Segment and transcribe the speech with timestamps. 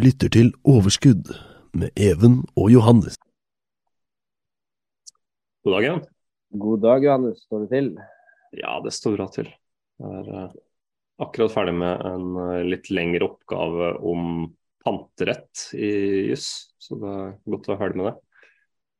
[0.00, 1.32] lytter til Overskudd
[1.76, 3.18] med Even og Johannes.
[5.64, 6.02] God dag, Jan.
[6.62, 7.44] God dag, Johannes.
[7.44, 7.92] Står det til?
[8.56, 9.50] Ja, det står bra til.
[10.02, 10.56] Jeg er uh,
[11.22, 14.50] akkurat ferdig med en uh, litt lengre oppgave om
[14.82, 15.92] panterett i
[16.32, 18.14] juss, så det er godt å være ferdig med det.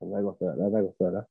[0.03, 0.59] Det er godt å høre.
[0.59, 1.25] det er godt å høre.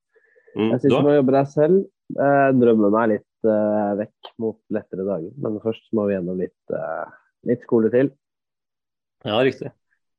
[0.51, 1.83] Mm, Jeg syns du må jobbe deg selv.
[2.11, 5.31] Eh, er meg litt eh, vekk mot lettere dager.
[5.43, 7.13] Men først må vi gjennom litt, eh,
[7.51, 8.11] litt skole til.
[9.27, 9.71] Ja, riktig.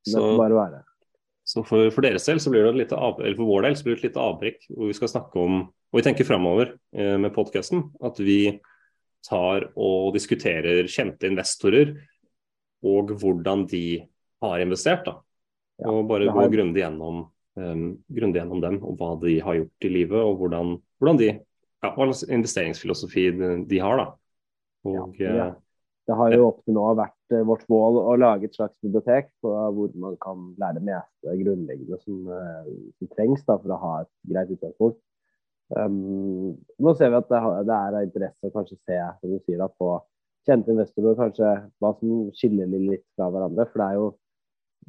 [0.05, 0.83] Det Så, får bare være.
[1.45, 3.77] så for, for deres del, så blir det et lite av, eller for vår del,
[3.79, 6.71] så blir det et lite avbrekk hvor vi skal snakke om Og vi tenker framover
[6.97, 8.57] eh, med podkasten at vi
[9.27, 11.93] tar og diskuterer kjente investorer
[12.83, 14.09] og hvordan de
[14.43, 15.05] har investert.
[15.05, 15.19] da.
[15.83, 16.49] Ja, og bare har...
[16.49, 17.27] gå grundig gjennom,
[17.61, 21.29] um, grundig gjennom dem og hva de har gjort i livet, og hvordan, hvordan de
[21.29, 24.01] ja, hva slags investeringsfilosofi de, de har.
[24.01, 24.09] da.
[24.89, 25.53] Og Ja,
[26.09, 29.29] Det har jo opp til nå vært eh, vårt mål å lage et slags bibliotek
[29.45, 33.81] på hvor man kan lære det meste grunnleggende som, eh, som trengs da, for å
[33.83, 34.99] ha et greit utgangspunkt.
[35.73, 39.31] Um, nå ser vi at det, har, det er av interesse å kanskje se som
[39.31, 39.95] du sier da, på
[40.49, 43.69] kjente investorer kanskje hva som skiller de litt fra hverandre.
[43.71, 44.11] For det er jo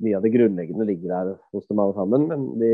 [0.03, 2.25] mye av det grunnleggende ligger der hos dem alle sammen.
[2.31, 2.72] Men de,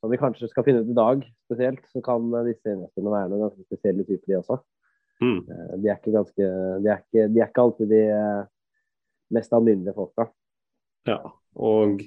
[0.00, 3.48] som vi kanskje skal finne ut i dag spesielt, så kan disse investorene være noen
[3.48, 4.60] ganske spesielle typer, de også.
[5.20, 6.48] Mm, Eh, De er ikke, ganske,
[6.84, 8.42] de er ikke, de er ikke alltid de eh,
[9.36, 10.30] mest alminnelige folka.
[11.06, 11.20] ja.
[11.60, 12.02] Og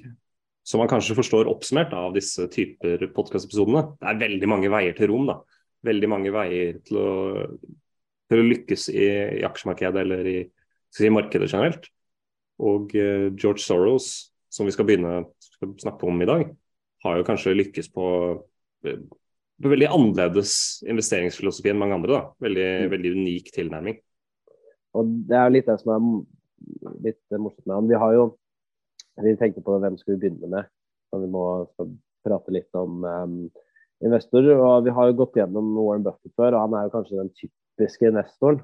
[0.64, 4.94] som man kanskje forstår oppsummert da, av disse typer podkastepisodene, det er veldig mange veier
[4.96, 5.26] til rom.
[5.28, 5.42] da.
[5.84, 7.10] Veldig mange veier til å,
[8.32, 9.04] til å lykkes i,
[9.40, 10.38] i aksjemarkedet eller i
[10.88, 11.90] si, markedet generelt.
[12.64, 16.48] Og eh, George Soros, som vi skal begynne skal snakke om i dag,
[17.04, 18.08] har jo kanskje lykkes på,
[18.80, 18.96] på
[19.62, 22.12] veldig annerledes investeringsfilosofi enn mange andre.
[22.12, 22.22] da.
[22.42, 22.90] Veldig, Mm.
[22.90, 23.98] veldig unik tilnærming.
[24.94, 27.88] Og det er litt det som er litt morsomt med han.
[27.88, 28.36] Vi har jo
[29.16, 30.64] Vi tenkte på hvem skal vi begynne med.
[31.12, 31.68] Så vi må
[32.24, 33.50] prate litt om um,
[34.02, 34.58] investorer.
[34.58, 37.30] Og vi har jo gått gjennom Warren Buffett før, og han er jo kanskje den
[37.38, 38.60] typiske investoren.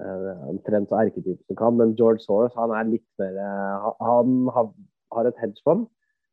[0.00, 1.76] Uh, omtrent så erketypisk du kan.
[1.78, 4.72] Men George Soros han er litt mer eh, Han, han har,
[5.14, 5.86] har et hedgefond.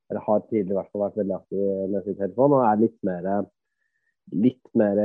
[0.09, 1.59] Eller har tidligere i hvert fall vært veldig aktiv
[1.93, 2.53] med sitt hedgefond.
[2.57, 3.29] Og er litt mer
[4.33, 4.97] Litt mer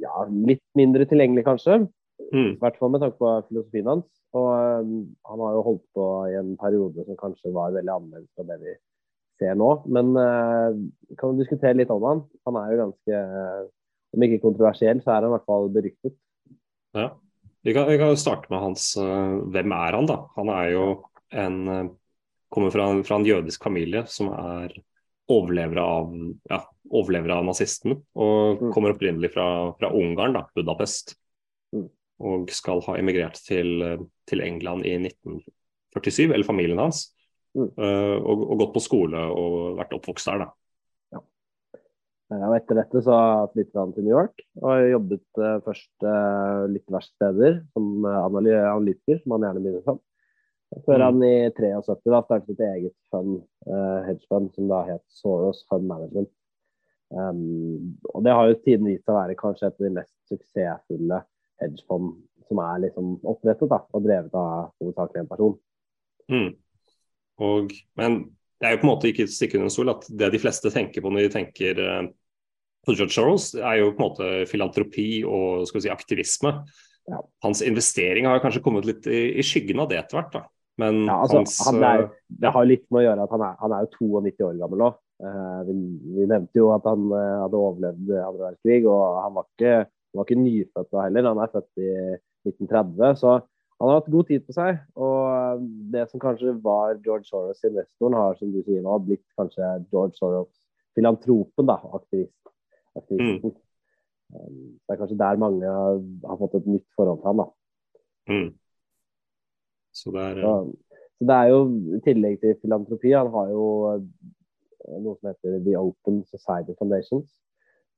[0.00, 1.82] Ja, litt mindre tilgjengelig, kanskje.
[2.32, 2.54] Mm.
[2.54, 4.06] I hvert fall med tanke på filosofien hans.
[4.34, 4.48] Og
[4.82, 4.94] um,
[5.28, 8.58] han har jo holdt på i en periode som kanskje var veldig annerledes fra det
[8.62, 8.74] vi
[9.40, 9.70] ser nå.
[9.94, 10.74] Men uh,
[11.08, 12.22] vi kan jo diskutere litt om han.
[12.48, 13.24] Han er jo ganske
[14.14, 16.14] Om ikke kontroversiell, så er han i hvert fall beryktet.
[16.94, 17.08] Ja.
[17.64, 20.18] Vi kan, vi kan starte med hans uh, Hvem er han, da?
[20.36, 20.88] Han er jo
[21.34, 21.84] en uh,
[22.54, 24.76] Kommer fra fra en jødisk familie som er
[25.30, 26.12] overlevere av,
[26.50, 26.60] ja,
[26.92, 27.98] overlevere av nazistene.
[28.14, 28.72] Og Mm.
[28.72, 31.16] kommer opprinnelig fra, fra Ungarn, da, Budapest.
[31.74, 31.88] Mm.
[32.20, 37.14] Og skal ha emigrert til, eh, til England i 1947, eller familien hans.
[37.54, 37.70] Mm.
[37.78, 41.20] Uh, og, og gått på skole og vært oppvokst der, da.
[42.32, 43.18] Uh, og etter dette så
[43.52, 46.06] flyttet han til New York og har jobbet uh, først
[46.72, 50.00] litt verst steder som analy analytiker, som han gjerne begynner som.
[50.82, 51.04] Før Mm.
[51.04, 55.86] han i 73 da startet sitt eget fund, uh, hedgefund som da het Soros Fund
[55.86, 56.30] Management.
[57.14, 60.14] Um, og det har jo tiden vist seg å være kanskje et av de mest
[60.32, 61.20] suksessfulle
[61.62, 62.14] hedgefond
[62.48, 65.54] som er liksom opprettet da, og drevet av hovedsakelig en person.
[66.32, 66.50] Mm.
[67.44, 68.18] Og, men
[68.58, 70.72] det er jo på en måte ikke et stikke under stol at det de fleste
[70.74, 72.02] tenker på når de tenker uh,
[72.84, 76.56] på George Soros, er jo på en måte filantropi og skal vi si, aktivisme.
[77.08, 77.20] Ja.
[77.44, 80.34] Hans investering har kanskje kommet litt i, i skyggen av det etter hvert.
[80.34, 80.44] da.
[80.80, 82.12] Men Ja, altså, hans han er, eh,
[82.42, 84.82] det har litt med å gjøre at han er, han er jo 92 år gammel
[84.82, 84.92] nå.
[85.22, 85.74] Uh, vi,
[86.16, 90.18] vi nevnte jo at han uh, hadde overlevd andre verdenskrig, og han var ikke, han
[90.18, 91.28] var ikke nyfødt da heller.
[91.30, 91.90] Han er født i
[92.50, 94.80] 1930, så han har hatt god tid på seg.
[95.06, 95.62] Og
[95.94, 101.70] det som kanskje var George Soros-investoren, har som du sier nå, blitt kanskje George Soros-filantropen,
[101.70, 102.34] da, aktivist,
[102.98, 103.54] aktivisten.
[104.34, 107.42] Um, det er kanskje der mange har, har fått et nytt forhold til han.
[107.44, 107.48] da.
[108.34, 108.52] mm.
[109.94, 111.60] Så det er Så, eh, så det er jo
[111.96, 114.02] i tillegg til filantropi, han har jo eh,
[115.00, 117.30] noe som heter The Open Society Foundations.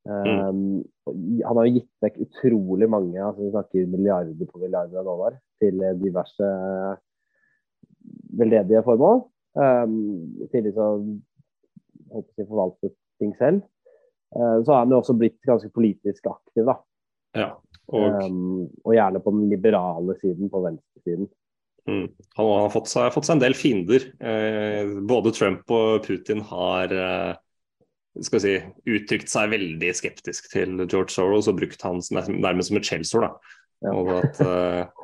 [0.06, 0.84] Um,
[1.42, 5.38] han har jo gitt vekk utrolig mange, altså vi snakker milliarder på milliarder av dollar,
[5.58, 6.50] til diverse
[8.38, 9.24] veldedige formål.
[9.58, 9.96] Um,
[10.44, 10.86] I så
[12.12, 13.64] holdt si forvaltet ting selv.
[14.36, 16.76] Uh, så har han jo også blitt ganske politisk aktiv, da.
[17.34, 17.50] ja.
[17.86, 21.28] Og Um, og gjerne på den liberale siden, på venstresiden.
[21.88, 22.06] Mm,
[22.38, 24.08] han har fått seg, fått seg en del fiender.
[24.20, 27.32] Eh, både Trump og Putin har eh,
[28.24, 28.54] skal si,
[28.88, 32.00] uttrykt seg veldig skeptisk til George Soros og brukt han
[32.32, 33.28] nærmest som et skjellsord.
[34.44, 35.02] eh,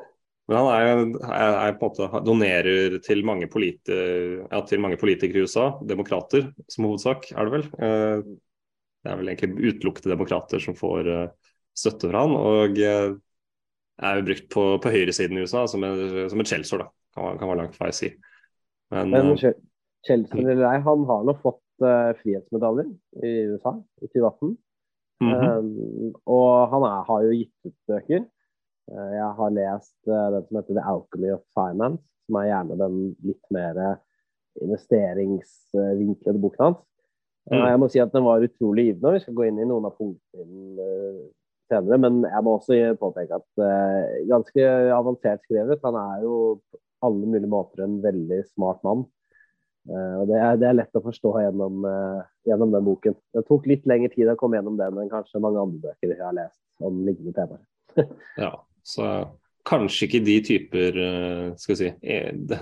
[0.50, 4.98] Men han er, er, er på en måte donerer til mange, politi ja, til mange
[5.00, 7.68] politikere i USA, demokrater som hovedsak, er det vel.
[7.78, 8.32] Eh,
[9.02, 12.34] det er vel egentlig utelukkede demokrater som får uh, støtte fra han.
[12.38, 13.16] Og uh,
[14.02, 16.86] er jo brukt på, på høyresiden i USA som, en, som et skjellsord.
[17.14, 18.10] Kan, kan være langt fra å si.
[18.92, 19.34] Men, Men
[20.02, 21.60] Kjeldsen eller nei, han har nå fått
[22.18, 22.88] frihetsmedaljer
[23.22, 24.56] i USA i 2018.
[25.22, 25.58] Mm -hmm.
[25.58, 28.24] um, og han er, har jo gitt ut bøker.
[28.92, 33.46] jeg har lest den som heter The Alchemy of Finance, som er gjerne den litt
[33.50, 33.98] mer
[34.60, 36.82] investeringsvinklede boken hans.
[37.50, 37.64] Mm.
[37.66, 39.12] Jeg må si at den var utrolig givende.
[39.12, 41.22] Vi skal gå inn i noen av punktene uh,
[41.72, 41.98] senere.
[42.04, 45.82] Men jeg må også påpeke at uh, ganske avansert skrevet.
[45.86, 49.04] Han er jo på alle mulige måter en veldig smart mann.
[49.90, 51.86] Uh, og det er, det er, lett å forstå gjennom,
[52.48, 53.18] gjennom, den boken.
[53.34, 56.22] Det tok litt lengre tid å komme gjennom den enn kanskje mange andre bøker jeg
[56.22, 58.08] har lest om lignende temaer.
[58.44, 58.54] ja,
[58.86, 59.12] så
[59.68, 60.96] kanskje ikke de typer
[61.54, 61.90] skal vi si,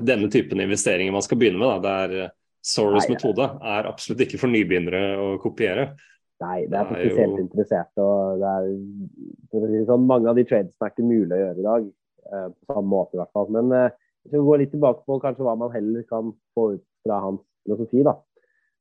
[0.05, 1.71] denne typen investeringer man skal begynne med.
[1.71, 1.79] Da.
[1.81, 5.95] Det er Soros metode er absolutt ikke for nybegynnere å kopiere.
[6.41, 7.41] Nei, det er for Nei, jo...
[7.43, 8.05] interesserte.
[8.05, 11.91] og det er, sånn, Mange av de tradesene er ikke mulig å gjøre i dag.
[12.31, 13.51] Eh, på samme måte i hvert fall.
[13.53, 16.87] Men eh, vi skal gå litt tilbake på kanskje hva man heller kan få ut
[17.05, 18.05] fra hans filosofi.
[18.07, 18.17] da.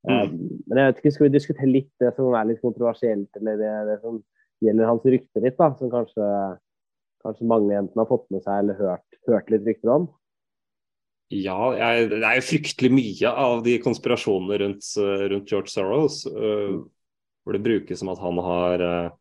[0.07, 0.37] Eh, mm.
[0.67, 3.73] men jeg vet ikke, Skal vi diskutere litt det som er litt kontroversielt, eller det,
[3.89, 4.21] det som
[4.63, 6.29] gjelder hans rykte litt, da, som kanskje,
[7.25, 10.07] kanskje mange enten har fått med seg eller hørt, hørt litt rykter om?
[11.29, 16.23] Ja, jeg, det er jo fryktelig mye av de konspirasjonene rundt, eh, rundt George Soros.
[16.25, 16.87] Uh,
[17.43, 19.17] hvor det brukes som at han har uh,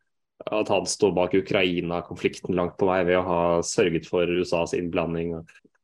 [0.46, 5.32] at han står bak Ukraina-konflikten langt på vei ved å ha sørget for USAs innblanding.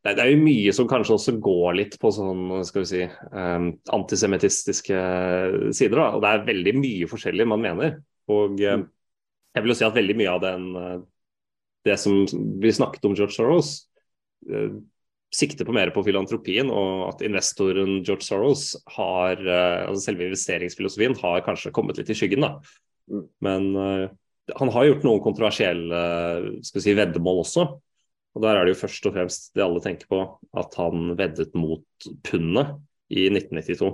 [0.05, 3.03] Det, det er jo mye som kanskje også går litt på sånn skal vi si,
[3.35, 5.01] um, antisemittistiske
[5.75, 5.99] sider.
[5.99, 6.07] Da.
[6.15, 7.99] Og det er veldig mye forskjellig man mener.
[8.31, 8.87] Og um,
[9.55, 10.71] jeg vil jo si at veldig mye av den
[11.85, 12.23] det som
[12.61, 13.75] blir snakket om George Soros,
[15.35, 21.17] sikter på mer på filantropien, og at investoren George Soros har uh, altså Selve investeringsfilosofien
[21.23, 23.21] har kanskje kommet litt i skyggen, da.
[23.45, 24.07] Men uh,
[24.59, 26.01] han har gjort noen kontroversielle
[26.67, 27.67] skal si, veddemål også.
[28.35, 30.21] Og Der er det jo først og fremst det alle tenker på,
[30.59, 32.75] at han veddet mot pundet
[33.15, 33.93] i 1992.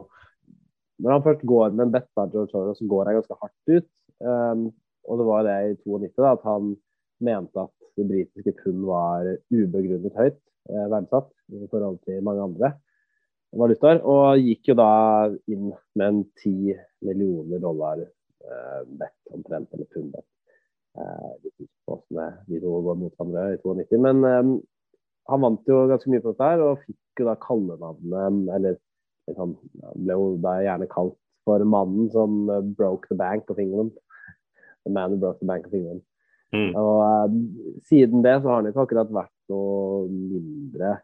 [1.01, 3.91] Når han først går med en bet av George Soros, går han ganske hardt ut.
[4.21, 4.65] Um,
[5.09, 6.75] og det var det i 92 da, at han
[7.25, 10.41] mente at det britiske pund var ubegrunnet høyt.
[10.69, 12.73] Eh, verdsatt i forhold til mange andre
[13.57, 14.03] valutaer.
[14.05, 14.91] Og gikk jo da
[15.51, 16.75] inn med en ti
[17.07, 20.27] millioner dollar eh, bet omtrent, eller pund bet.
[20.99, 21.33] Eh,
[22.51, 24.03] de to går mot hverandre i 92.
[24.05, 24.53] Men eh,
[25.31, 28.79] han vant jo ganske mye på dette her, og fikk jo da kallenavnet Eller
[29.31, 29.57] liksom,
[29.97, 31.19] ble jo da gjerne kalt
[31.49, 33.97] for mannen som eh, broke the bank of England.
[34.85, 36.05] The man who broke the bank of England.
[36.55, 36.73] Mm.
[36.75, 40.97] Og eh, Siden det så har han ikke akkurat vært noe mindre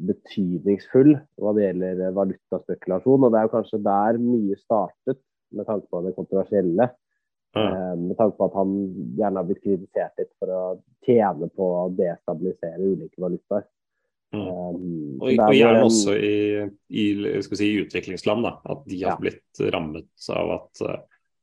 [0.00, 3.26] betydningsfull hva det gjelder valutaspekulasjon.
[3.26, 6.86] Og det er jo kanskje der mye startet, med tanke på det kontroversielle.
[7.58, 8.06] Mm.
[8.06, 8.74] Med tanke på at han
[9.18, 10.62] gjerne har blitt kritisert litt for å
[11.06, 13.66] tjene på å destabilisere ulike valutaer.
[14.30, 14.44] Mm.
[14.46, 14.82] Um,
[15.18, 16.34] og, og, gjerne også i,
[16.94, 17.06] i,
[17.42, 19.18] si, i utviklingsland, da, at de har ja.
[19.18, 21.00] blitt rammet av at uh,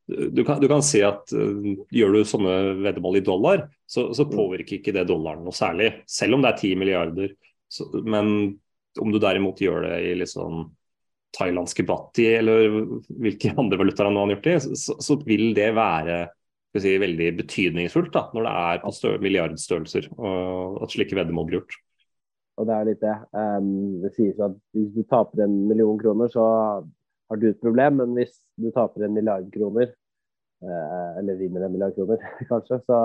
[0.07, 4.23] du kan, du kan si at uh, gjør du sånne veddemål i dollar, så, så,
[4.27, 4.31] mm.
[4.33, 5.91] påvirker ikke det dollaren noe særlig.
[6.07, 7.35] Selv om det er 10 milliarder.
[7.67, 8.31] Så, men
[9.01, 10.65] om du derimot gjør det i sånn
[11.37, 12.69] thailandske bati eller
[13.07, 16.21] hvilke andre valutaer han har gjort det så, så, vil det være
[16.77, 21.59] si, veldig betydningsfullt da, når det er på stør, milliardstørrelser og at slike veddemål blir
[21.59, 21.77] gjort.
[22.57, 23.15] Og Det er litt det.
[23.37, 23.67] Um,
[24.01, 26.45] det sies at hvis du taper en million kroner, så
[27.29, 28.01] har du et problem.
[28.01, 29.91] Men hvis du taper en milliard kroner,
[30.63, 33.01] eh, eller vinner en milliard kroner kanskje, så,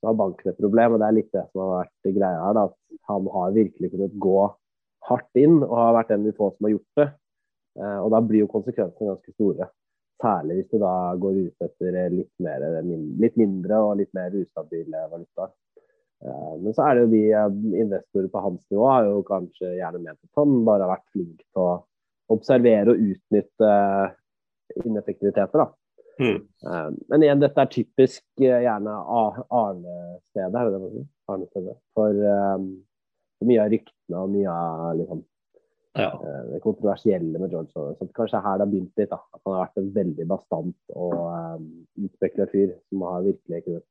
[0.00, 0.96] så, har banken et problem.
[0.96, 2.58] Og det er litt det som har vært greia her.
[2.58, 4.38] Da, at han har virkelig kunnet gå
[5.10, 7.10] hardt inn og har vært en av de få som har gjort det.
[7.80, 9.70] Eh, og da blir jo konsekvensene ganske store.
[10.20, 12.64] Særlig hvis du da går ut etter litt, mer,
[13.24, 15.54] litt mindre og litt mer ustabile valutaer.
[16.20, 17.12] Eh, men så er det jo
[17.54, 21.14] de investorer på hans nivå har jo kanskje gjerne ment at han bare har vært
[21.14, 21.70] flink til å
[22.30, 23.70] observere og utnytte
[24.84, 25.64] ineffektiviteter.
[25.64, 25.70] da.
[26.20, 26.36] Mm.
[26.66, 28.92] Eh, men igjen, dette er typisk eh, gjerne
[29.56, 32.22] Arne-stedet, det det Arne for,
[32.56, 32.70] um,
[33.48, 35.22] mye av ryktene og mye av liksom,
[35.96, 36.10] ja.
[36.50, 37.96] det kontroversielle med George Soros.
[37.98, 39.12] Så kanskje her det har begynt litt.
[39.12, 41.70] da, At han har vært en veldig bastant og um,
[42.04, 43.86] utspekulert fyr som har virkelig kunnet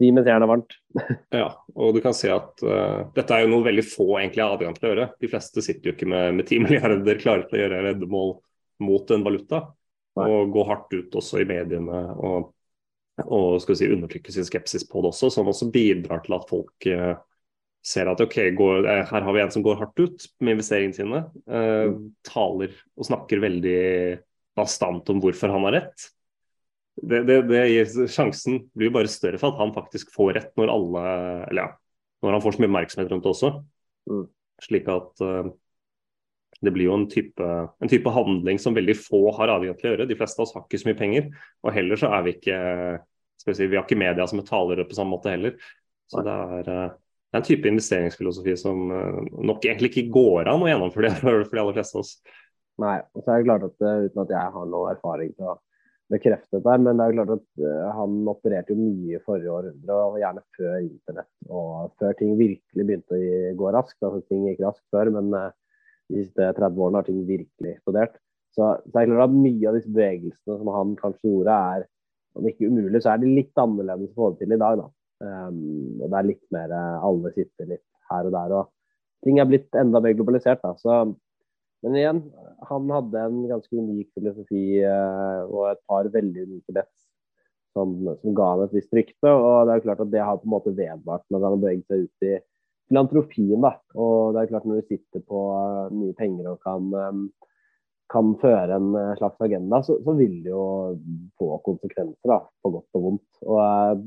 [0.00, 0.76] svi mens jernet er varmt.
[1.42, 4.56] ja, og du kan se at uh, dette er jo noe veldig få egentlig har
[4.56, 5.08] adgang til å gjøre.
[5.20, 8.32] De fleste sitter jo ikke med, med 10 milliarder klare til å gjøre reddemål
[8.86, 9.64] mot en valuta.
[10.18, 10.30] Nei.
[10.32, 12.48] Og gå hardt ut også i mediene og,
[13.22, 15.30] og skal vi si, undertrykke sin skepsis på det også.
[15.36, 17.12] Som også bidrar til at folk uh,
[17.86, 20.96] ser at ok, går, eh, her har vi en som går hardt ut med investeringene
[20.96, 21.92] sine, eh,
[22.26, 23.82] taler og snakker veldig
[24.56, 26.10] bastant om hvorfor han har rett.
[27.00, 30.50] Det, det, det gir, sjansen blir jo bare større for at han faktisk får rett
[30.58, 31.02] når alle
[31.48, 31.70] Eller ja,
[32.24, 33.50] når han får så mye oppmerksomhet rundt det også.
[34.10, 34.24] Mm.
[34.60, 35.50] Slik at uh,
[36.60, 37.44] det blir jo en type,
[37.80, 40.08] en type, handling som veldig få har adgang til å gjøre.
[40.10, 41.30] De fleste av oss har ikke så mye penger,
[41.64, 42.58] og heller så er vi ikke
[43.40, 45.56] si, Vi har ikke media som er talerør på samme måte heller.
[46.10, 46.98] Så det er, uh,
[47.30, 51.42] det er en type investeringsfilosofi som uh, nok egentlig ikke går an å gjennomføre for,
[51.46, 52.14] for de aller fleste av oss.
[52.80, 55.58] Nei, og så er det klart at uten at jeg har noe erfaring til å
[56.10, 59.98] bekreftet der, men det er jo klart at uh, han opererte jo mye forrige århundre,
[60.08, 61.30] og gjerne før internett.
[61.48, 63.98] Og før ting virkelig begynte å gå raskt.
[64.02, 65.48] altså Ting gikk raskt før, men uh,
[66.10, 68.18] de siste 30 årene har ting virkelig eksplodert.
[68.50, 71.86] Så, så er klart at mye av disse bevegelsene som han kanskje gjorde, er
[72.38, 74.82] om ikke umulig, så er det litt annerledes å få det til i dag.
[74.82, 74.90] da.
[75.20, 78.54] Um, og det er litt mer uh, Alle sitter litt her og der.
[78.56, 78.70] og
[79.26, 80.62] Ting er blitt enda mer globalisert.
[80.64, 81.02] da, så
[81.84, 82.20] men igjen,
[82.68, 87.06] han hadde en ganske unik filosofi eh, og et par veldig unike bets
[87.72, 89.30] som, som, ga han et visst rykte.
[89.32, 91.62] Og det er jo klart at det har på en måte vedvart når han har
[91.62, 92.34] beveget seg ut i
[92.90, 93.62] filantropien.
[93.64, 96.90] da, og det er jo klart Når du sitter på uh, mye penger og kan,
[96.90, 97.22] um,
[98.12, 100.66] kan føre en slags agenda, så, så, vil det jo
[101.38, 103.28] få konsekvenser, da, på godt og vondt.
[103.46, 104.04] Og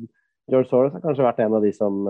[0.51, 2.03] George Soros har kanskje vært en av de som,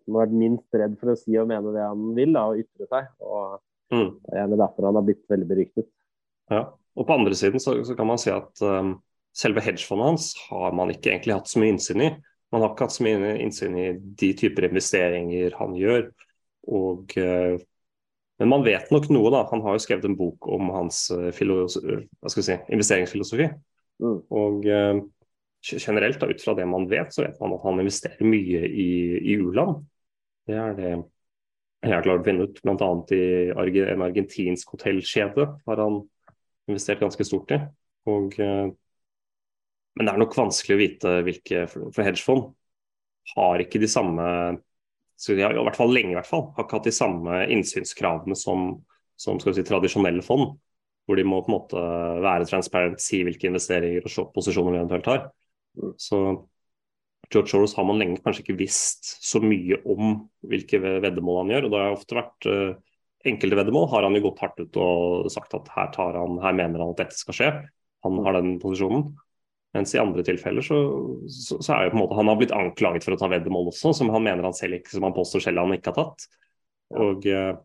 [0.00, 2.64] som har vært minst redd for å si og mene det han vil, da, og
[2.64, 3.12] ytre seg.
[3.20, 3.60] og
[3.92, 4.08] Mm.
[4.22, 5.88] Det er gjerne derfor han har blitt veldig beryktet.
[6.50, 6.62] Ja,
[6.96, 8.96] og På andre siden så, så kan man si at um,
[9.36, 12.10] selve hedgefondet hans har man ikke egentlig hatt så mye innsyn i.
[12.54, 13.88] Man har ikke hatt så mye innsyn i
[14.22, 16.06] de typer investeringer han gjør.
[16.72, 17.58] Og, uh,
[18.40, 19.44] men man vet nok noe, da.
[19.52, 23.50] Han har jo skrevet en bok om hans uh, si, investeringsfilosofi.
[24.02, 24.16] Mm.
[24.38, 25.02] Og uh,
[25.66, 28.88] generelt, da, ut fra det man vet, så vet man at han investerer mye i,
[29.20, 29.84] i u-land.
[30.46, 30.94] Det er det
[31.84, 32.60] jeg har klart å finne ut.
[32.64, 32.90] Bl.a.
[33.14, 36.00] i en argentinsk hotellkjede har han
[36.66, 37.60] investert ganske stort i.
[38.10, 38.68] Og, eh,
[39.96, 42.50] men det er nok vanskelig å vite hvilke For hedgefond
[43.34, 44.26] har ikke de samme
[45.16, 47.40] så de har, I hvert fall lenge i hvert fall, har ikke hatt de samme
[47.52, 48.68] innsynskravene som,
[49.16, 50.58] som si, tradisjonelle fond.
[51.06, 51.82] Hvor de må på en måte
[52.20, 55.22] være transparent, si hvilke investeringer og posisjoner de eventuelt har.
[56.02, 56.18] Så
[57.32, 60.16] George Soros har man lenge kanskje ikke visst så mye om
[60.46, 61.66] hvilke veddemål han gjør.
[61.66, 62.74] og det har ofte vært uh,
[63.26, 66.78] Enkelte veddemål har han jo gått hardt ut og sagt at her, han, her mener
[66.78, 67.48] han at dette skal skje.
[68.06, 69.08] Han har den posisjonen.
[69.74, 70.76] Mens i andre tilfeller så,
[71.28, 73.72] så, så er jo på en måte han har blitt anklaget for å ta veddemål
[73.72, 76.28] også, som han mener han selv ikke, som han påstår selv han ikke har tatt.
[77.02, 77.58] Og uh,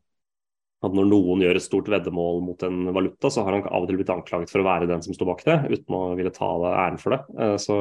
[0.82, 3.92] at når noen gjør et stort veddemål mot en valuta, så har han av og
[3.92, 6.50] til blitt anklaget for å være den som står bak det, uten å ville ta
[6.72, 7.22] æren for det.
[7.38, 7.78] Uh, så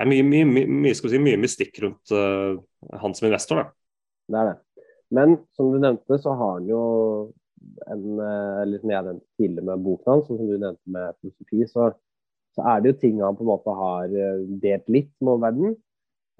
[0.00, 2.58] er mye, mye, mye, si, mye mystikk rundt uh,
[3.00, 3.62] han som investor.
[3.62, 3.66] Da.
[4.30, 4.84] Det er det.
[5.14, 6.82] Men som du nevnte, så har han jo
[7.88, 11.88] en Eller som jeg nevnte tidligere med boken hans, som du nevnte med filosofi, så,
[12.56, 15.76] så, er det jo ting han på en måte har eh, delt litt med verden.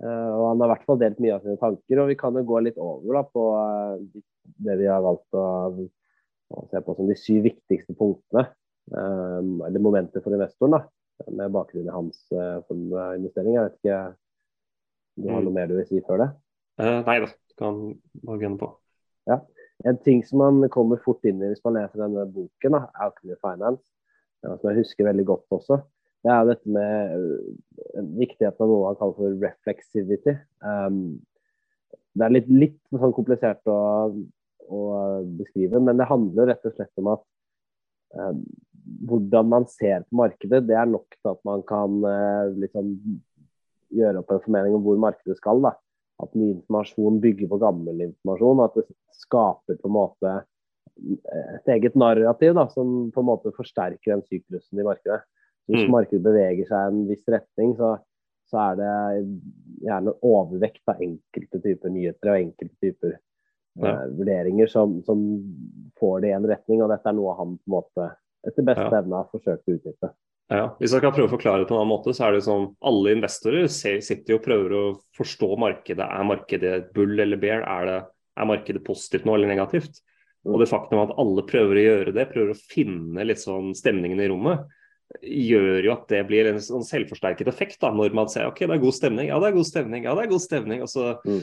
[0.03, 2.03] Uh, og han har i hvert fall delt mye av sine tanker.
[2.03, 3.45] Og vi kan jo gå litt over da, på
[4.67, 5.47] det vi har valgt å,
[6.51, 8.49] å, se på som de syv viktigste punktene.
[8.93, 10.77] Um, eller momenter for investoren.
[10.77, 12.61] da med bakgrunn i hans uh,
[13.15, 13.57] investering.
[13.57, 15.49] Jeg vet ikke om du har mm.
[15.49, 16.31] noe mer du vil si før det?
[16.81, 17.83] Uh, nei da, du kan
[18.25, 18.71] bare gunne på.
[19.31, 19.41] Ja.
[19.89, 23.39] En ting som man kommer fort inn i hvis man leser denne boken, da, Alchemy
[23.39, 23.85] Finance,
[24.45, 25.79] som jeg husker veldig godt også,
[26.25, 30.35] det er dette med uh, viktigheten av noe han kaller for reflexivity.
[30.65, 31.21] Um,
[32.15, 33.79] det er litt, litt sånn komplisert å,
[34.71, 34.81] å,
[35.39, 37.25] beskrive, men det handler rett og slett om at
[39.09, 42.95] hvordan man ser på markedet, det er nok til at man kan eh, liksom,
[43.95, 45.63] gjøre opp en formening om hvor markedet skal.
[45.65, 45.75] Da.
[46.23, 48.65] At ny informasjon bygger på gammel informasjon.
[48.65, 48.89] At det
[49.25, 54.27] skaper på en måte eh, et eget narrativ da, som på en måte forsterker den
[54.29, 55.23] syklusen i markedet.
[55.71, 55.93] Hvis mm.
[55.95, 57.95] markedet beveger seg i en viss retning, så,
[58.53, 58.97] så, er det
[59.87, 63.17] gjerne overvekt av enkelte typer nyheter og enkelte typer
[63.81, 63.95] ja.
[63.95, 65.25] uh, vurderinger som, som,
[65.99, 66.83] får det i en retning.
[66.83, 68.11] og Dette er noe han på en måte
[68.45, 69.01] etter beste ja.
[69.01, 70.11] evne har forsøkt å utnytte.
[70.53, 72.43] Ja, Hvis jeg kan prøve å forklare det på en annen måte, så er det
[72.45, 74.83] sånn alle investorer sitter og prøver å
[75.17, 76.05] forstå markedet.
[76.05, 77.65] Er markedet bull eller bear?
[77.65, 78.01] Er, det,
[78.37, 80.03] er markedet positivt nå eller negativt?
[80.45, 84.21] Og det faktum at alle prøver å gjøre det, prøver å finne litt sånn stemningen
[84.21, 84.67] i rommet,
[85.23, 88.77] gjør jo at det blir en sånn selvforsterket effekt da, når man ser ok, det
[88.77, 90.83] er god stemning, ja det er god stemning, ja det er god stemning.
[90.85, 91.41] Og så, mm.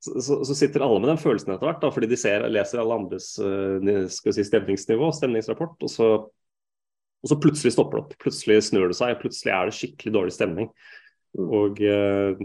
[0.00, 2.80] Så, så, så sitter alle med den følelsen etter hvert, da, fordi de ser, leser
[2.80, 3.34] alle andres
[4.14, 5.76] skal si, stemningsnivå, stemningsrapport.
[5.84, 6.10] og så
[7.20, 8.14] og så plutselig stopper det opp.
[8.22, 9.18] Plutselig snur det seg.
[9.20, 10.70] Plutselig er det skikkelig dårlig stemning.
[11.36, 11.48] Mm.
[11.58, 12.44] Og, eh,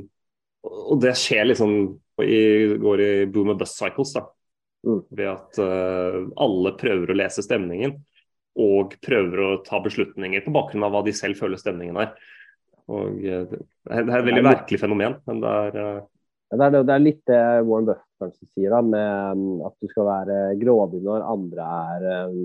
[0.65, 1.75] og det skjer liksom
[2.23, 2.41] i,
[2.81, 4.13] går i boom and bust cycles.
[4.17, 4.25] da.
[4.85, 4.99] Mm.
[5.17, 7.95] Ved at uh, alle prøver å lese stemningen
[8.61, 12.11] og prøver å ta beslutninger på bakgrunn av hva de selv føler stemningen er.
[12.91, 16.03] Og uh, Det er et veldig merkelig fenomen, men det er uh...
[16.55, 19.91] det, er, det er litt det Warren Buffett kanskje sier, da, med um, at du
[19.91, 22.39] skal være grådig når andre er um,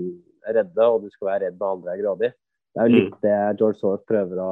[0.47, 2.31] redde, og du skal være redd når andre er grådig.
[2.71, 3.23] Det er jo litt mm.
[3.25, 4.51] det George Soros prøver å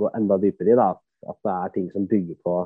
[0.00, 0.78] gå enda dypere i.
[0.78, 0.90] da,
[1.30, 2.58] At det er ting som bygger på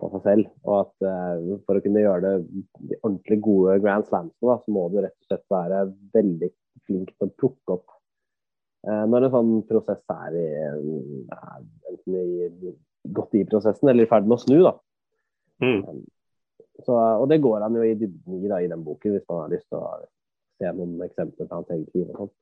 [0.00, 0.52] på seg selv.
[0.66, 4.88] Og at uh, for å kunne gjøre det de ordentlig gode Grand Slamsene, så må
[4.92, 5.84] du rett og slett være
[6.16, 6.50] veldig
[6.84, 7.94] flink til å plukke opp
[8.88, 10.48] uh, når en sånn prosess er, i,
[11.30, 11.60] uh,
[11.92, 12.74] enten i,
[13.14, 14.58] godt i prosessen eller i ferd med å snu.
[14.66, 14.74] da.
[15.62, 15.82] Mm.
[15.88, 16.00] Um,
[16.82, 19.44] så, og det går han jo i dybden i, da, i den boken, hvis man
[19.44, 19.92] har lyst til å
[20.58, 22.08] se noen eksempler fra hans eget liv.
[22.10, 22.34] og sånt.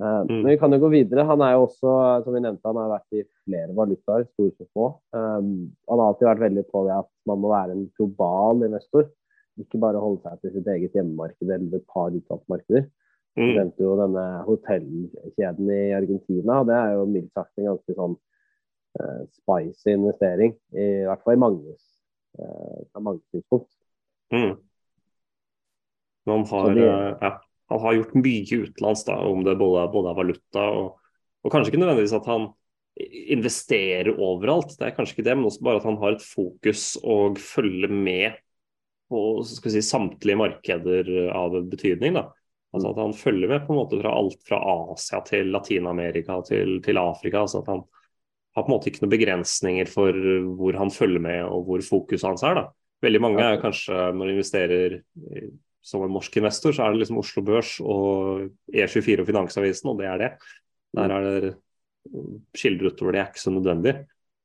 [0.00, 0.36] Uh, mm.
[0.40, 1.26] Men vi kan jo gå videre.
[1.28, 4.68] Han er jo også, som vi nevnte, han har vært i flere valutaer, store som
[4.68, 4.86] små.
[5.16, 5.50] Um,
[5.90, 9.10] han har alltid vært veldig på det at man må være en global investor.
[9.60, 12.86] Ikke bare holde seg til sitt eget hjemmemarked eller et par utvalgte.
[13.38, 13.42] Mm.
[13.42, 16.60] Vi nevnte jo denne hotellkjeden i Argentina.
[16.60, 18.16] og Det er jo mildt sagt en ganske sånn
[19.00, 20.56] uh, spicy investering.
[20.72, 21.82] I, i hvert fall i manges,
[22.38, 23.70] uh, mange synspunkt.
[24.30, 24.58] Mm.
[26.28, 27.30] Man har, de, ja
[27.70, 30.88] han har gjort mye utenlands, da, om det både, både er valuta og,
[31.44, 32.48] og, kanskje ikke nødvendigvis at han
[33.30, 36.84] investerer overalt, det er kanskje ikke det, men også bare at han har et fokus
[37.00, 38.40] og følger med
[39.10, 42.18] på si, samtlige markeder av betydning.
[42.18, 42.26] da.
[42.74, 44.58] Altså At han følger med på en måte fra alt fra
[44.92, 47.46] Asia til Latin-Amerika til, til, Afrika.
[47.46, 47.82] altså at Han
[48.56, 50.16] har på en måte ikke noen begrensninger for
[50.58, 52.58] hvor han følger med og hvor fokuset hans er.
[52.58, 52.64] da.
[53.04, 54.96] Veldig mange er kanskje, når de investerer
[55.80, 60.00] som en norsk investor, så er det liksom Oslo Børs og E24 og Finansavisen, og
[60.00, 60.30] det er det.
[60.98, 61.52] Der er det
[62.56, 63.94] kilder utover det er ikke så nødvendig.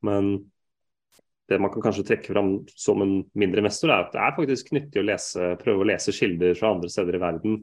[0.06, 0.36] Men
[1.50, 4.72] det man kan kanskje trekke fram som en mindre investor, er at det er faktisk
[4.76, 7.58] nyttig å lese, prøve å lese kilder fra andre steder i verden.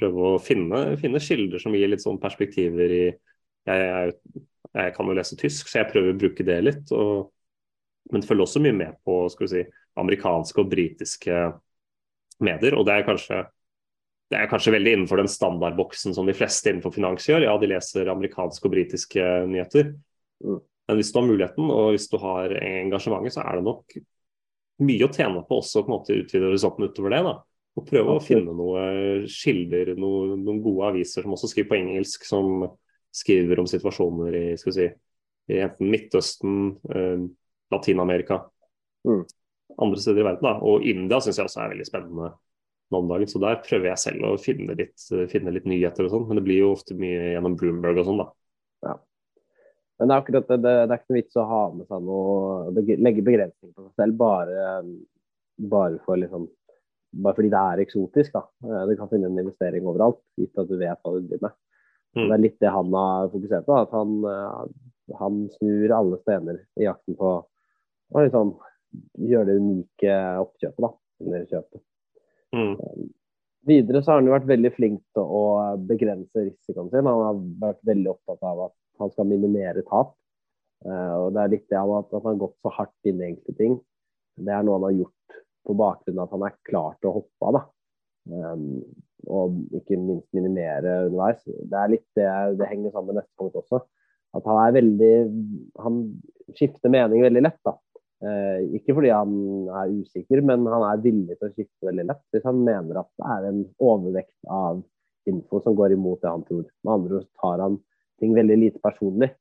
[0.00, 3.04] Prøve å finne, finne kilder som gir litt sånn perspektiver i
[3.62, 6.92] jeg, jeg, jeg, kan jo lese tysk, så jeg prøver å bruke det litt.
[6.96, 7.32] Og,
[8.12, 9.64] men følger også mye med på si,
[10.00, 11.42] amerikanske og britiske
[12.42, 12.78] medier.
[12.78, 13.42] Og det er kanskje
[14.32, 17.44] det er kanskje veldig innenfor den standardboksen som de fleste innenfor finans gjør.
[17.44, 19.90] Ja, de leser amerikanske og britiske nyheter.
[20.40, 23.96] Men hvis du har muligheten og hvis du har engasjementet, så er det nok
[24.82, 27.20] mye å tjene på også på en måte utvide horisonten utover det.
[27.28, 27.34] da.
[27.76, 32.24] Og prøve å finne noen kilder, noe, noen gode aviser som også skriver på engelsk,
[32.28, 32.66] som
[33.12, 34.88] skriver om situasjoner i, skal vi si,
[35.52, 36.58] i enten Midtøsten,
[36.94, 37.28] eh,
[37.72, 38.42] Latin-Amerika.
[39.08, 39.22] Mm
[39.76, 40.46] andre steder i verden.
[40.46, 40.54] Da.
[40.60, 42.32] Og India syns jeg også er veldig spennende
[42.92, 43.30] nå om dagen.
[43.30, 44.96] Så der prøver jeg selv å finne litt,
[45.32, 46.26] finne litt nyheter og sånn.
[46.28, 48.28] Men det blir jo ofte mye gjennom Bloomberg og sånn, da.
[48.88, 48.96] Ja.
[50.00, 52.06] Men det er akkurat det, det, det er ikke noe vits å ha med seg
[52.08, 54.64] noe Legge begrensninger på seg selv bare,
[55.72, 56.48] bare, for liksom,
[57.22, 58.38] bare fordi det er eksotisk.
[58.38, 58.46] da.
[58.88, 61.60] Du kan finne en investering overalt, gitt at du vet hva du driver med.
[62.16, 62.26] Mm.
[62.26, 63.78] Det er litt det han har fokusert på.
[63.78, 64.12] At han,
[65.18, 67.32] han snur alle stener i jakten på
[68.20, 68.52] liksom,
[69.18, 70.90] gjøre det unike oppkjøpet, da.
[71.24, 71.82] under kjøpet.
[72.52, 72.72] Mm.
[72.76, 73.06] Um,
[73.68, 75.44] videre så har han jo vært veldig flink til å
[75.88, 77.08] begrense risikoen sin.
[77.08, 80.16] Han har vært veldig opptatt av at han skal minimere tap.
[80.82, 83.30] Uh, og det er litt det han at, han har gått så hardt inn i
[83.30, 83.78] enkelte ting.
[84.42, 87.16] Det er noe han har gjort på bakgrunn av at han er klar til å
[87.20, 87.58] hoppe av.
[87.58, 87.62] da.
[88.30, 88.82] Um,
[89.30, 91.42] og ikke minst minimere underveis.
[91.46, 93.82] Det er litt det, det henger sammen med neste punkt også.
[94.32, 95.14] At han er veldig
[95.84, 95.98] Han
[96.56, 97.60] skifter mening veldig lett.
[97.66, 97.76] da.
[98.22, 99.32] Eh, ikke fordi han
[99.82, 103.08] er usikker, men han er villig til å skifte veldig lett hvis han mener at
[103.18, 104.78] det er en overvekt av
[105.26, 106.68] info som går imot det han tror.
[106.84, 107.80] Med andre ord tar han
[108.22, 109.32] ting veldig lite personlig.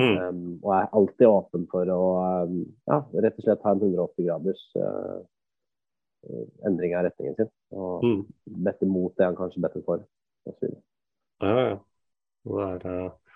[0.00, 0.14] Mm.
[0.16, 2.04] Um, og er alltid åpen for å
[2.48, 5.18] um, ja, rett og slett ha en 180 graders uh,
[6.66, 7.50] endring av retningen sin.
[7.76, 8.20] Og mm.
[8.66, 10.04] bette mot det han kanskje bedte for.
[11.40, 11.80] Ja, ja.
[12.50, 13.34] Det er, uh...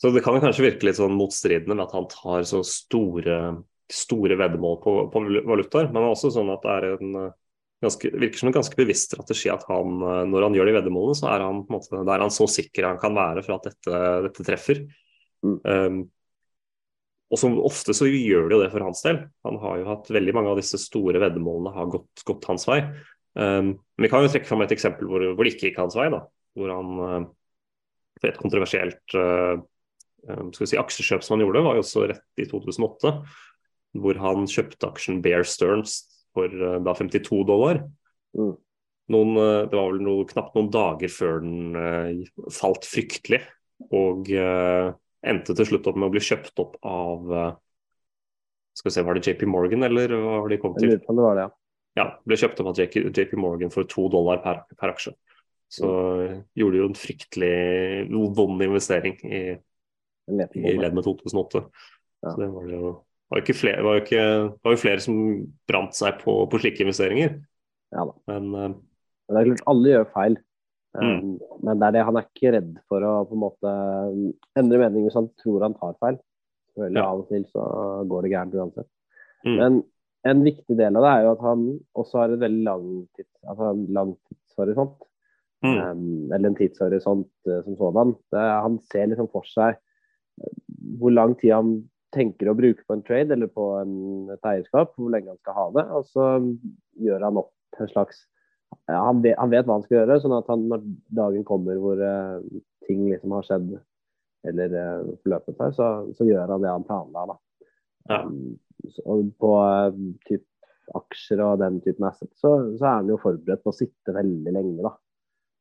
[0.00, 3.38] Så det kan kanskje virke litt sånn motstridende med at han tar så store
[3.92, 5.88] store veddemål på, på valutaer.
[5.90, 7.32] Men det er også sånn at det er en eh,
[7.84, 11.18] ganske, virker som en ganske bevisst strategi at han, eh, når han gjør de veddemålene,
[11.18, 13.68] så er han, på en måte, er han så sikker han kan være for at
[13.70, 14.84] dette, dette treffer.
[15.44, 15.58] Mm.
[15.68, 15.98] Um,
[17.34, 19.24] og som ofte så gjør det jo det for hans del.
[19.46, 22.78] Han har jo hatt veldig mange av disse store veddemålene har gått, gått hans vei.
[23.34, 25.96] Um, men vi kan jo trekke fram et eksempel hvor, hvor, det ikke gikk hans
[25.98, 26.06] vei.
[26.14, 26.22] da,
[26.54, 27.16] Hvor han uh,
[28.20, 29.58] for et kontroversielt uh,
[30.24, 33.16] skal vi si, aksjekjøp som han gjorde, var jo også rett i 2008
[34.00, 36.02] hvor han kjøpte aksjen Bear Stearns
[36.34, 37.82] for uh, da 52 dollar.
[38.38, 38.54] Mm.
[39.14, 43.42] Noen, uh, det var vel noe, knapt noen dager før den uh, falt fryktelig,
[43.94, 44.30] og
[45.24, 47.36] endte til slutt opp med å bli kjøpt opp av
[48.74, 50.96] skal vi se, Var det JP Morgan, eller hva var det de kom til?
[50.98, 51.50] Det var det, ja.
[52.00, 55.14] ja, ble kjøpt opp av JP Morgan for to dollar per, per aksje.
[55.74, 55.88] Så
[56.54, 57.54] gjorde de jo en fryktelig
[58.36, 61.64] vond investering i, i ledd med 2008.
[62.24, 62.30] Ja.
[62.30, 62.94] Så det var jo
[63.32, 64.24] var jo, flere, var jo, ikke,
[64.62, 65.20] var jo flere som
[65.68, 67.38] brant seg på, på slike investeringer.
[67.94, 68.14] Ja da.
[68.30, 68.74] Men, uh,
[69.32, 70.36] det er klart, alle gjør feil.
[70.94, 71.14] Mm.
[71.34, 73.72] Um, men det er det, han er ikke redd for å på en måte
[74.60, 76.20] endre mening hvis han tror han tar feil.
[76.74, 77.08] Selvfølgelig ja.
[77.08, 77.64] Av og til så
[78.10, 78.90] går det gærent uansett.
[79.44, 79.56] Mm.
[79.58, 79.80] Men
[80.24, 81.64] en viktig del av det er jo at han
[82.00, 82.84] også har en veldig lang,
[83.16, 85.08] tids, altså en lang tidshorisont.
[85.64, 85.78] Mm.
[85.80, 88.14] Um, eller en tidshorisont uh, som sådan.
[88.32, 90.54] Det, han ser liksom for seg uh,
[91.00, 91.74] hvor lang tid han
[92.14, 93.94] tenker å bruke på en trade eller på en,
[94.30, 95.84] et eierskap, hvor lenge han skal ha det.
[95.98, 96.28] Og så
[97.02, 98.22] gjør han opp en slags
[98.90, 100.84] han, vet, han, vet, hva han skal gjøre, sånn at han, når
[101.16, 102.38] dagen kommer hvor uh,
[102.88, 103.74] ting liksom har skjedd
[104.50, 107.36] eller uh, forløpet seg, så, så, gjør han det han planla.
[108.10, 108.20] Ja.
[108.26, 110.44] Um, på uh, typ
[110.94, 114.52] aksjer og den typen assets, så, så, er han jo forberedt på å sitte veldig
[114.52, 114.84] lenge.
[114.84, 114.92] da.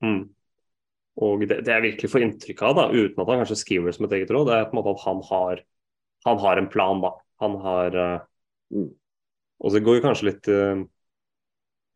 [0.03, 0.23] Mm.
[1.23, 3.95] Og det, det, jeg virkelig får inntrykk av, da, uten at han kanskje skriver det
[3.95, 5.63] som et eget råd, det er på en måte at han har
[6.23, 7.21] han har en plan, da.
[7.43, 8.21] Han har uh,
[8.71, 8.89] mm.
[9.63, 10.83] Og så går kanskje litt uh,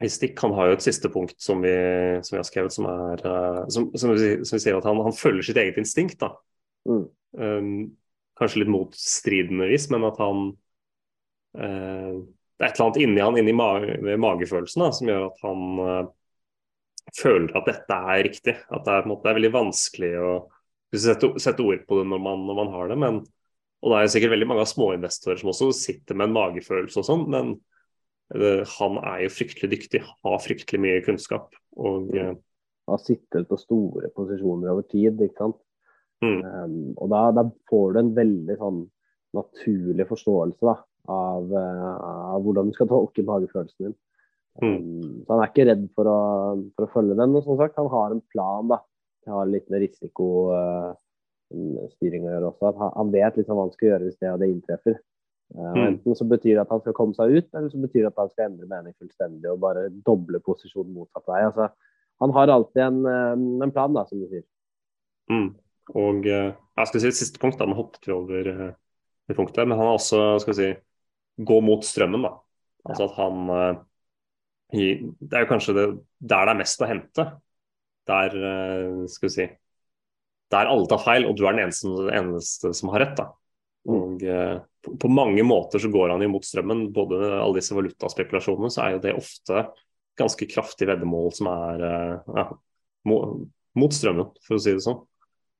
[0.03, 0.09] i.
[0.41, 1.73] Han har jo et siste punkt som vi,
[2.23, 5.01] som vi har skrevet, som er uh, som, som, vi, som, vi, sier at han,
[5.05, 6.19] han, følger sitt eget instinkt.
[6.21, 6.33] da.
[6.89, 7.05] Mm.
[7.37, 7.71] Um,
[8.37, 10.49] kanskje litt motstridende vis, men at han
[11.57, 16.11] Det er et eller annet inni han, inni mage, magefølelsen, da, som gjør at han
[17.17, 18.53] føler at dette er riktig.
[18.69, 20.29] At det er, måte, det er veldig vanskelig å
[20.93, 22.99] sette, sette, ord på det når man, når man har det.
[23.01, 23.19] men
[23.83, 27.05] og det er sikkert veldig mange av småinvestorer som også sitter med en magefølelse og
[27.05, 27.59] sånn, men uh,
[28.33, 31.53] han er jo fryktelig dyktig, har fryktelig mye kunnskap.
[31.79, 32.35] Og mm.
[32.91, 35.61] har sittet på store posisjoner over tid, ikke sant.
[36.25, 36.41] Mm.
[36.41, 38.79] Um, og da, da, får du en veldig sånn
[39.37, 40.73] naturlig forståelse da,
[41.13, 43.95] av, uh, av hvordan du skal tolke magefølelsen din.
[44.57, 44.73] Mm.
[44.73, 46.19] Um, så han er ikke redd for å,
[46.73, 47.35] for å følge den.
[47.37, 48.65] Og som sagt, han har en plan.
[48.71, 48.77] da.
[49.27, 52.63] Han har litt med risikostyring Uh, å gjøre også.
[52.73, 54.95] At han vet liksom hva han skal gjøre hvis det og det inntreffer.
[55.55, 55.83] Uh, mm.
[55.83, 58.19] Enten så betyr det at han skal komme seg ut, eller så betyr det at
[58.19, 61.43] han skal endre mening fullstendig og bare doble posisjonen motsatt vei.
[61.47, 61.69] Altså,
[62.23, 64.43] han har alltid en, eh, en, plan, da, som du sier.
[65.31, 65.51] Mm.
[65.93, 69.63] Og uh, jeg skal si et siste punkt, da, han hoppet vi over det punktet.
[69.63, 70.71] Men han har også skal vi si,
[71.47, 72.25] gå mot strømmen.
[72.25, 72.33] da.
[72.87, 73.83] Altså at han
[74.71, 75.85] Det er jo kanskje det,
[76.19, 77.25] der det er mest å hente.
[78.07, 78.35] Der
[79.11, 79.47] skal vi si
[80.51, 83.17] der alle tar feil, og du er den eneste, eneste som har rett.
[83.19, 83.31] da.
[83.87, 86.87] Og eh, på, mange måter så går han imot strømmen.
[86.95, 89.67] Både alle disse valutaspekulasjonene, så er jo det ofte
[90.17, 92.47] ganske kraftig veddemål som er eh, ja,
[93.07, 95.03] mot strømmen, for å si det sånn.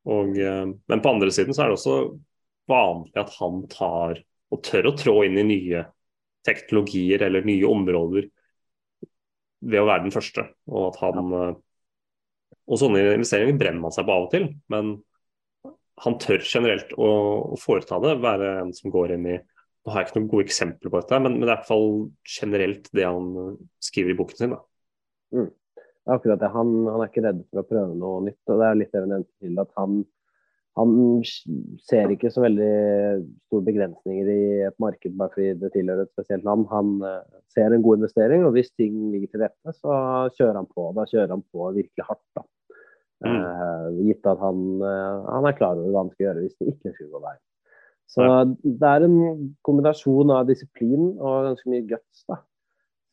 [0.07, 1.99] Og, eh, men på andre siden så er det også
[2.67, 4.19] vanlig at han tar
[4.51, 5.85] og tør å trå inn i nye
[6.47, 8.27] teknologier eller nye områder
[9.67, 10.45] ved å være den første.
[10.71, 11.31] Og at han
[12.67, 14.97] og sånne investeringer brenner man seg på av og til, men
[16.03, 17.11] han tør generelt å,
[17.53, 18.17] å foreta det.
[18.23, 19.37] Være en som går inn i
[19.87, 21.67] Nå har jeg ikke noen gode eksempler på dette, men, men det er i hvert
[21.69, 21.85] fall
[22.27, 23.29] generelt det han
[23.79, 24.51] skriver i boken sin.
[24.51, 24.59] da.
[25.31, 25.47] Mm.
[26.11, 26.49] Akkurat det.
[26.51, 28.41] Han, han, er ikke redd for å prøve noe nytt.
[28.51, 30.01] og Det er litt det til, at han,
[30.79, 30.93] han
[31.87, 32.73] ser ikke så veldig
[33.47, 36.67] store begrensninger i et marked bare fordi det tilhører et spesielt land.
[36.71, 37.23] Han uh,
[37.55, 39.97] ser en god investering, og hvis ting ligger til rette, så
[40.35, 40.91] kjører han på.
[40.99, 42.27] Da kjører han på virkelig hardt.
[42.35, 42.43] da.
[43.25, 43.37] Mm.
[43.41, 46.73] Uh, gitt at han, uh, han, er klar over hva han skal gjøre hvis det
[46.73, 47.43] ikke skulle gå veien.
[48.07, 48.35] Så ja.
[48.47, 49.17] det er en
[49.67, 52.41] kombinasjon av disiplin og ganske mye guts, da.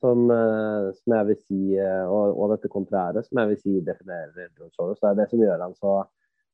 [0.05, 4.75] Som, som jeg vil si, og, og, dette kontrære, som jeg vil si definerer George
[4.75, 4.99] Soros.
[5.01, 5.95] Det er det som gjør han så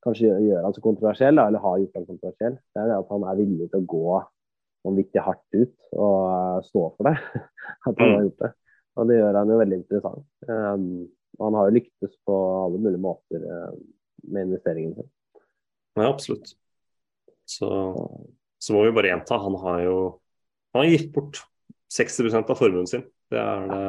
[0.05, 3.25] kanskje gjør han så kontroversiell, eller har gjort han kontroversiell, det er det at han
[3.27, 4.21] er villig til å gå
[4.87, 7.15] vanvittig hardt ut og stå for det.
[7.87, 8.27] at han har mm.
[8.27, 8.51] gjort det.
[8.99, 10.25] Og det gjør han jo veldig interessant.
[10.49, 10.87] Um,
[11.39, 13.75] han har jo lyktes på alle mulige måter uh,
[14.27, 15.11] med investeringen sin.
[15.99, 16.53] Ja, absolutt.
[17.45, 17.69] Så,
[18.59, 19.95] så må vi bare gjenta, han har jo
[20.71, 21.41] han har gitt bort
[21.91, 23.03] 60% av formuen sin.
[23.31, 23.85] Det er det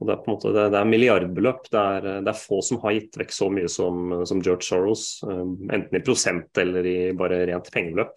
[0.00, 1.66] det er på en måte det, det er milliardbeløp.
[1.68, 5.18] Det er, det er, få som har gitt vekk så mye som, som George Soros,
[5.28, 8.14] um, enten i prosent eller i bare rent pengebeløp.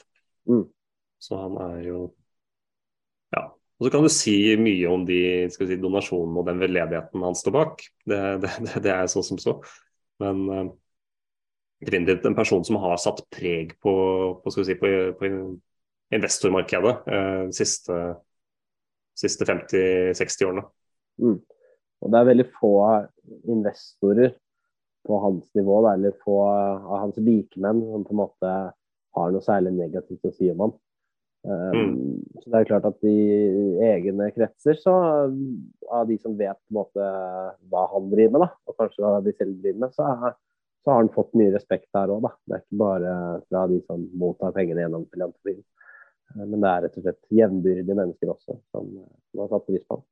[0.48, 0.62] Mm.
[1.20, 2.06] Så han er jo.
[3.80, 5.20] Og så kan du si mye om de
[5.52, 7.84] si, donasjonene og den veldedigheten han står bak.
[8.06, 8.52] Det, det,
[8.86, 9.58] det er så som så.
[10.24, 10.68] Men uh,
[11.84, 13.96] definitivt en person som har satt preg på,
[14.44, 15.32] på, si, på, på
[16.14, 17.98] investormarkedet uh, de siste,
[19.20, 20.68] siste 50-60 årene.
[21.22, 21.42] Mm.
[22.04, 22.76] Og det er veldig få
[23.52, 24.34] investorer
[25.08, 28.54] på hans nivå, eller få av hans likemenn som på en måte
[29.18, 30.74] har noe særlig negativt å si om ham.
[31.44, 32.20] Um, Mm.
[32.40, 33.14] Så det er klart at i
[33.84, 34.94] egne kretser, så
[35.92, 37.06] av de som vet på en måte
[37.72, 40.34] hva han driver med, da, og kanskje hva de selv driver med, så, er,
[40.84, 42.32] så har han fått mye respekt der òg, da.
[42.48, 43.14] Det er ikke bare
[43.50, 45.62] fra de som mottar pengene gjennom filantropien.
[46.36, 48.90] Eh, Men det er rett og slett jevnbyrdige mennesker også som,
[49.32, 50.04] som har satt pris på ham,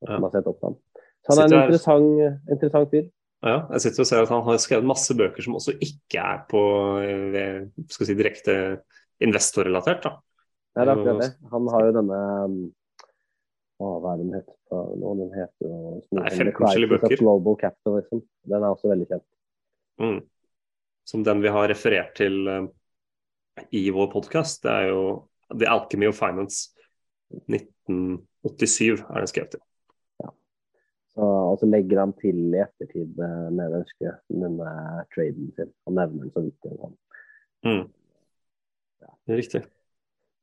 [0.00, 0.20] og som Ja.
[0.28, 0.78] har sett opp til ham.
[1.20, 3.10] Så han er en interessant, interessant fyr.
[3.44, 6.42] Ja, jeg sitter og ser at han har skrevet masse bøker som også ikke er
[6.48, 6.60] på
[7.04, 8.56] eh, skal si, direkte
[9.20, 10.02] investorrelatert.
[10.04, 10.16] da.
[10.76, 11.30] Ja, det er akkurat det.
[11.50, 12.58] Han har jo denne um,
[13.80, 15.14] å, Hva er den heter nå?
[15.18, 17.22] Den heter jo Det 15 forskjellige Crisis of bøker.
[17.22, 18.20] Global Capitalism.
[18.52, 19.26] Den er også veldig kjent.
[20.00, 20.20] Mm.
[21.10, 22.68] Som den vi har referert til eh,
[23.76, 24.62] i vår podkast.
[24.66, 25.02] Det er jo
[25.50, 26.70] The Alchemy of Finance.
[27.50, 29.64] 1987 er den skrevet til.
[31.10, 34.70] Så, og så legger han til i ettertid eh, med ønske denne
[35.10, 35.72] traden sin.
[35.88, 36.70] Han nevner den så vidt.
[36.70, 36.96] den.
[37.66, 37.84] Mm.
[39.00, 39.62] Det er riktig.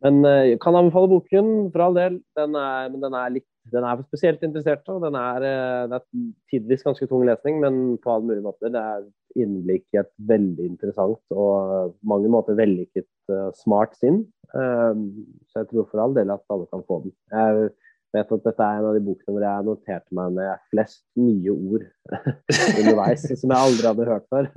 [0.05, 2.19] Men jeg kan anbefale boken, for all del.
[2.37, 4.93] Den er, men den er, litt, den er for spesielt interesserte.
[4.93, 8.73] Og den er, eh, det er tidvis ganske tung lesning, men på alle mulige måter.
[8.73, 9.07] Det er
[9.37, 14.23] innblikk i et veldig interessant og på mange måter vellykket eh, smart sinn.
[14.53, 15.03] Eh,
[15.49, 17.15] så jeg tror for all del at alle kan få den.
[17.33, 17.69] Jeg
[18.15, 21.53] vet at dette er en av de bokene hvor jeg noterte meg med flest nye
[21.53, 21.85] ord
[22.79, 24.51] underveis, som jeg aldri hadde hørt før.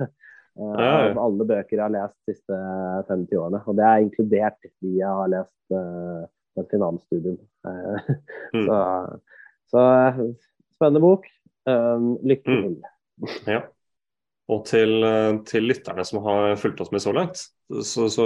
[0.59, 1.11] Eh.
[1.15, 2.61] Av alle bøker jeg har lest de siste
[3.07, 3.61] 50 årene.
[3.65, 6.23] Og det er inkludert de jeg har lest uh,
[6.55, 7.37] på et finansstudium.
[7.67, 8.15] Eh,
[8.51, 8.65] Mm.
[8.67, 8.77] så,
[9.71, 9.81] så
[10.75, 11.27] spennende bok.
[11.69, 12.81] Um, lykke Mm.
[13.47, 13.61] Ja.
[14.51, 15.05] Og til,
[15.47, 17.37] til lytterne som har fulgt oss med så langt,
[17.85, 18.25] så, så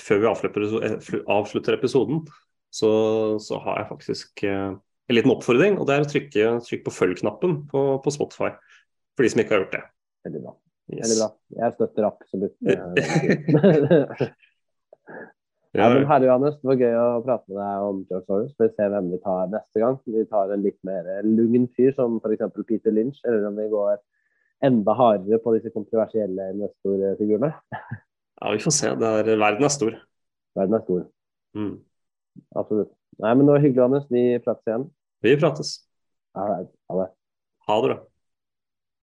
[0.00, 0.64] før vi avslutter,
[1.30, 2.24] avslutter episoden,
[2.72, 2.90] så,
[3.38, 4.80] så har jeg faktisk en
[5.14, 5.76] liten oppfordring.
[5.78, 8.50] Og det er å trykke, trykke på følg-knappen på, på Spotify.
[9.14, 9.84] For de som ikke har gjort det.
[10.26, 10.56] Veldig bra.
[10.90, 11.04] Yes.
[11.04, 11.28] Veldig bra.
[11.60, 12.56] Jeg støtter absolutt.
[12.72, 14.32] eh,
[15.72, 18.50] Ja, men herre Johannes, det var gøy å prate med deg om George Soros.
[18.60, 19.94] Vi se hvem vi tar neste gang.
[20.04, 22.44] Vi tar en litt mer lugn fyr som f.eks.
[22.68, 23.94] Peter Lynch, eller om vi går
[24.68, 27.54] enda hardere på disse kontroversielle investorfigurene.
[28.42, 28.92] ja, vi får se.
[29.00, 29.96] Det er, verden er stor.
[30.60, 31.02] Verden er stor.
[31.56, 31.74] Mm.
[32.60, 32.92] Absolutt.
[33.24, 34.06] Nei, men det var hyggelig, Johannes.
[34.12, 34.88] Vi prates igjen.
[35.24, 35.74] Vi prates.
[36.36, 37.12] Ha det.
[37.70, 38.00] Ha det bra.